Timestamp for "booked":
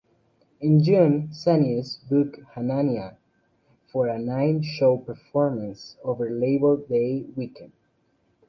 2.09-2.39